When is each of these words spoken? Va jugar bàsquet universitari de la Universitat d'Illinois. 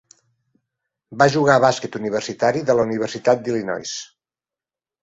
Va 1.23 1.27
jugar 1.35 1.59
bàsquet 1.65 1.99
universitari 2.01 2.65
de 2.71 2.79
la 2.81 2.87
Universitat 2.91 3.47
d'Illinois. 3.47 3.97